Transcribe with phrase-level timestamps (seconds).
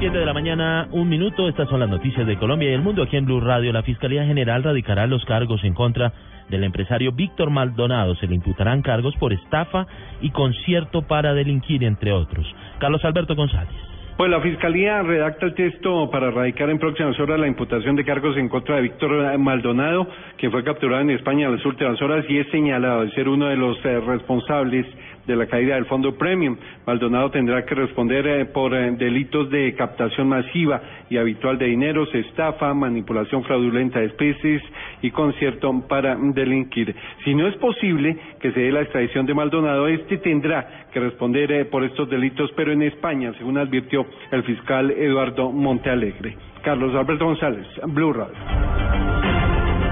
[0.00, 1.46] Siete de la mañana, un minuto.
[1.46, 3.02] Estas son las noticias de Colombia y el mundo.
[3.02, 6.14] Aquí en Blue Radio, la Fiscalía General radicará los cargos en contra
[6.48, 8.14] del empresario Víctor Maldonado.
[8.14, 9.86] Se le imputarán cargos por estafa
[10.22, 12.46] y concierto para delinquir, entre otros.
[12.78, 13.89] Carlos Alberto González.
[14.20, 18.36] Pues la Fiscalía redacta el texto para radicar en próximas horas la imputación de cargos
[18.36, 22.36] en contra de Víctor Maldonado, que fue capturado en España en las últimas horas y
[22.36, 24.84] es señalado de ser uno de los eh, responsables
[25.26, 26.58] de la caída del fondo Premium.
[26.86, 32.14] Maldonado tendrá que responder eh, por eh, delitos de captación masiva y habitual de dineros,
[32.14, 34.62] estafa, manipulación fraudulenta de especies
[35.02, 36.94] y concierto para delinquir.
[37.24, 41.52] Si no es posible que se dé la extradición de Maldonado, este tendrá que responder
[41.52, 46.36] eh, por estos delitos, pero en España, según advirtió el fiscal Eduardo Montealegre.
[46.62, 48.34] Carlos Alberto González, Blue Radio.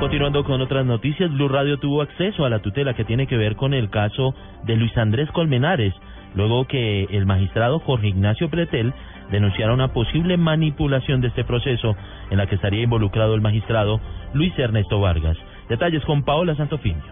[0.01, 3.57] Continuando con otras noticias, Blue Radio tuvo acceso a la tutela que tiene que ver
[3.57, 4.33] con el caso
[4.65, 5.93] de Luis Andrés Colmenares,
[6.37, 8.93] luego que el magistrado Jorge Ignacio Pretel
[9.31, 11.97] denunciara una posible manipulación de este proceso
[12.31, 14.01] en la que estaría involucrado el magistrado
[14.33, 15.37] Luis Ernesto Vargas.
[15.69, 17.03] Detalles con Paola Santofimio.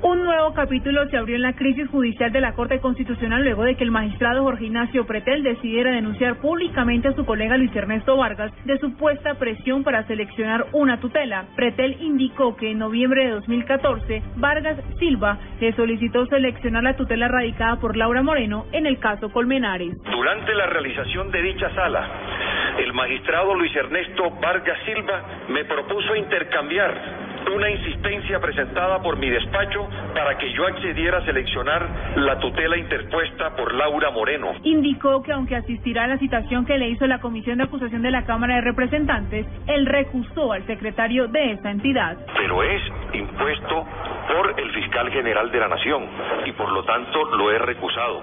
[0.00, 3.74] Un nuevo capítulo se abrió en la crisis judicial de la Corte Constitucional luego de
[3.74, 8.52] que el magistrado Jorge Ignacio Pretel decidiera denunciar públicamente a su colega Luis Ernesto Vargas
[8.64, 11.46] de supuesta presión para seleccionar una tutela.
[11.56, 17.80] Pretel indicó que en noviembre de 2014 Vargas Silva le solicitó seleccionar la tutela radicada
[17.80, 20.00] por Laura Moreno en el caso Colmenares.
[20.04, 22.08] Durante la realización de dicha sala,
[22.78, 29.88] el magistrado Luis Ernesto Vargas Silva me propuso intercambiar una insistencia presentada por mi despacho
[30.14, 34.52] para que yo accediera a seleccionar la tutela interpuesta por Laura Moreno.
[34.62, 38.10] Indicó que aunque asistirá a la citación que le hizo la Comisión de Acusación de
[38.10, 42.16] la Cámara de Representantes, él recusó al secretario de esa entidad.
[42.36, 43.86] Pero es impuesto
[44.28, 46.04] por el fiscal general de la Nación
[46.44, 48.20] y por lo tanto lo he recusado.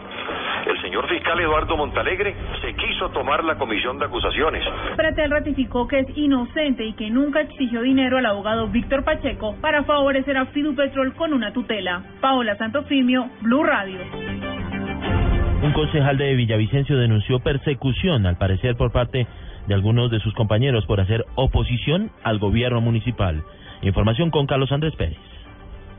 [0.65, 4.63] El señor fiscal Eduardo Montalegre se quiso tomar la comisión de acusaciones.
[4.95, 9.83] Pretel ratificó que es inocente y que nunca exigió dinero al abogado Víctor Pacheco para
[9.83, 12.03] favorecer a Fidupetrol con una tutela.
[12.19, 13.99] Paola Santofimio, Blue Radio.
[15.61, 19.27] Un concejal de Villavicencio denunció persecución, al parecer por parte
[19.67, 23.43] de algunos de sus compañeros, por hacer oposición al gobierno municipal.
[23.81, 25.17] Información con Carlos Andrés Pérez.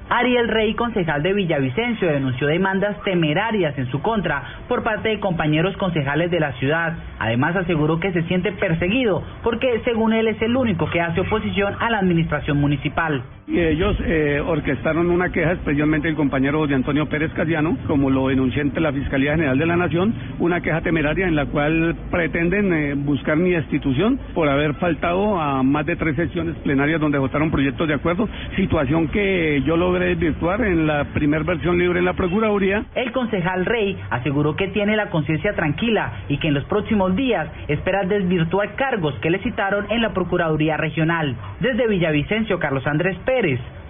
[0.08, 5.76] Ariel Rey, concejal de Villavicencio, denunció demandas temerarias en su contra por parte de compañeros
[5.76, 6.94] concejales de la ciudad.
[7.18, 11.74] Además, aseguró que se siente perseguido porque, según él, es el único que hace oposición
[11.80, 13.24] a la administración municipal.
[13.48, 18.26] Y ellos eh, orquestaron una queja, especialmente el compañero de Antonio Pérez Casiano, como lo
[18.26, 22.72] denunció ante la Fiscalía General de la Nación, una queja temeraria en la cual pretenden
[22.72, 27.52] eh, buscar mi destitución por haber faltado a más de tres sesiones plenarias donde votaron
[27.52, 32.14] proyectos de acuerdo, situación que yo logré desvirtuar en la primer versión libre en la
[32.14, 32.84] Procuraduría.
[32.96, 37.48] El concejal Rey aseguró que tiene la conciencia tranquila y que en los próximos días
[37.68, 41.36] espera desvirtuar cargos que le citaron en la Procuraduría Regional.
[41.60, 43.35] Desde Villavicencio, Carlos Andrés Pérez.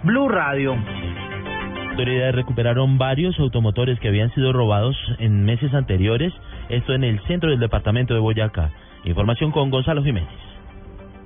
[0.03, 0.77] Blue Radio.
[1.91, 6.33] Autoridades recuperaron varios automotores que habían sido robados en meses anteriores,
[6.69, 8.73] esto en el centro del departamento de Boyacá.
[9.05, 10.56] Información con Gonzalo Jiménez.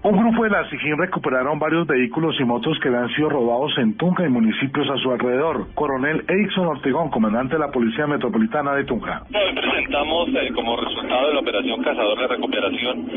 [0.02, 3.98] Un grupo de la SIGIN recuperaron varios vehículos y motos que habían sido robados en
[3.98, 5.74] Tunja y municipios a su alrededor.
[5.74, 9.24] Coronel Erickson Ortegón, comandante de la Policía Metropolitana de Tunja.
[9.28, 13.10] Hoy presentamos eh, como resultado de la operación Cazador de Recuperación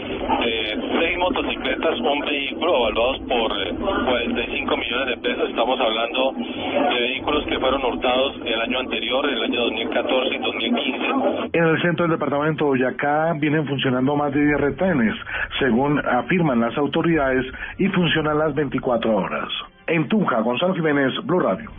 [0.45, 5.50] eh, seis motocicletas, un vehículo evaluados por eh, 45 millones de pesos.
[5.51, 11.02] Estamos hablando de vehículos que fueron hurtados el año anterior, el año 2014 y 2015.
[11.53, 15.13] En el centro del departamento de Boyacá vienen funcionando más de 10 retenes,
[15.59, 17.45] según afirman las autoridades,
[17.77, 19.47] y funcionan las 24 horas.
[19.87, 21.69] En Tunja, Gonzalo Jiménez, Blue Radio.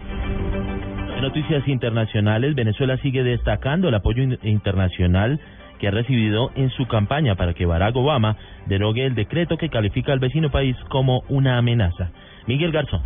[1.20, 5.40] Noticias internacionales, Venezuela sigue destacando el apoyo in- internacional
[5.80, 8.36] que ha recibido en su campaña para que Barack Obama
[8.66, 12.10] derogue el decreto que califica al vecino país como una amenaza.
[12.46, 13.00] Miguel Garzón.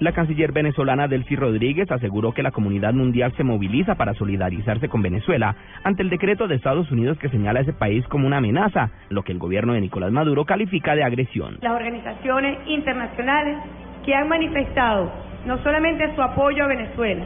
[0.00, 5.02] La canciller venezolana Delcy Rodríguez aseguró que la comunidad mundial se moviliza para solidarizarse con
[5.02, 8.90] Venezuela ante el decreto de Estados Unidos que señala a ese país como una amenaza,
[9.08, 11.58] lo que el gobierno de Nicolás Maduro califica de agresión.
[11.60, 13.58] las organizaciones internacionales
[14.04, 15.10] que han manifestado
[15.46, 17.24] no solamente su apoyo a Venezuela,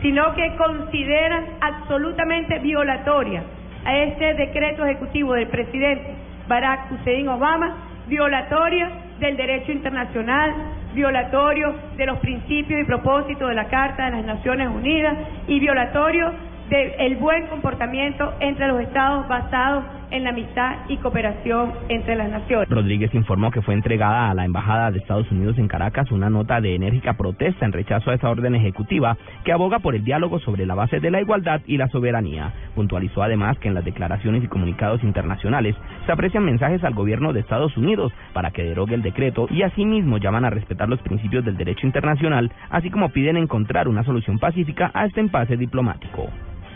[0.00, 3.42] sino que consideran absolutamente violatoria
[3.84, 6.14] a este decreto ejecutivo del presidente
[6.48, 7.76] Barack Hussein Obama,
[8.08, 10.54] violatoria del derecho internacional,
[10.94, 15.16] violatorio de los principios y propósitos de la Carta de las Naciones Unidas
[15.46, 16.32] y violatorio
[16.68, 22.68] del buen comportamiento entre los estados basados en la amistad y cooperación entre las naciones.
[22.68, 26.60] Rodríguez informó que fue entregada a la Embajada de Estados Unidos en Caracas una nota
[26.60, 30.66] de enérgica protesta en rechazo a esa orden ejecutiva que aboga por el diálogo sobre
[30.66, 32.52] la base de la igualdad y la soberanía.
[32.74, 37.40] Puntualizó además que en las declaraciones y comunicados internacionales se aprecian mensajes al gobierno de
[37.40, 41.56] Estados Unidos para que derogue el decreto y asimismo llaman a respetar los principios del
[41.56, 46.28] derecho internacional, así como piden encontrar una solución pacífica a este impasse diplomático.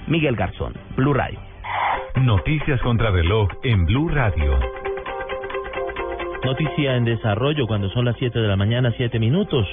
[0.07, 1.50] Miguel Garzón, Blue Radio.
[2.17, 4.59] Noticias contra reloj en Blue Radio.
[6.45, 9.67] Noticia en desarrollo cuando son las 7 de la mañana, 7 minutos.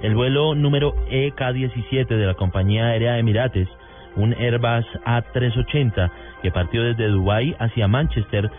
[0.00, 3.68] El vuelo número EK-17 de la compañía aérea Emirates,
[4.16, 6.10] un Airbus A380
[6.42, 8.50] que partió desde Dubái hacia Manchester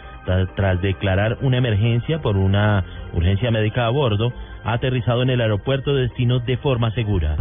[0.55, 4.31] tras declarar una emergencia por una urgencia médica a bordo,
[4.63, 7.35] ha aterrizado en el aeropuerto de destino de forma segura.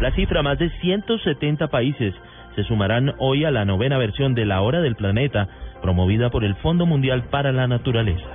[0.00, 2.14] La cifra, más de 170 países
[2.54, 5.48] se sumarán hoy a la novena versión de La Hora del Planeta,
[5.82, 8.26] promovida por el Fondo Mundial para la Naturaleza.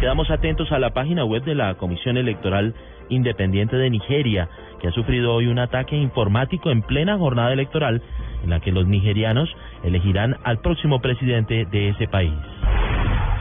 [0.00, 2.74] Quedamos atentos a la página web de la Comisión Electoral
[3.10, 4.48] Independiente de Nigeria,
[4.80, 8.02] que ha sufrido hoy un ataque informático en plena jornada electoral
[8.42, 12.32] en la que los nigerianos elegirán al próximo presidente de ese país.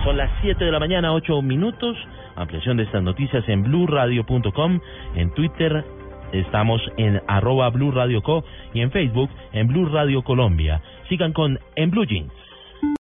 [0.03, 1.95] Son las 7 de la mañana, 8 minutos.
[2.35, 4.79] Ampliación de estas noticias en blurradio.com,
[5.15, 5.83] en Twitter
[6.31, 8.43] Estamos en arroba Blue Radio Co
[8.73, 10.81] y en Facebook en Blue Radio Colombia.
[11.07, 12.31] Sigan con En Blue Jeans.